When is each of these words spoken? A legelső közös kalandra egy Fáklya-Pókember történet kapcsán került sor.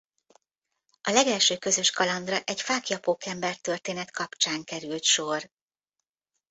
A 1.01 1.11
legelső 1.11 1.57
közös 1.57 1.91
kalandra 1.91 2.39
egy 2.39 2.61
Fáklya-Pókember 2.61 3.55
történet 3.55 4.11
kapcsán 4.11 4.63
került 4.63 5.03
sor. 5.03 5.49